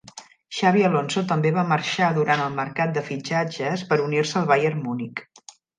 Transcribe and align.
Xabi 0.59 0.85
Alonso 0.87 1.23
també 1.33 1.51
va 1.59 1.65
marxar 1.73 2.09
durant 2.17 2.43
el 2.49 2.57
mercat 2.63 2.97
de 2.99 3.07
fitxatges 3.13 3.89
per 3.93 4.01
a 4.01 4.05
unir-se 4.11 4.41
al 4.43 4.53
Bayern 4.55 4.85
Munich. 4.89 5.29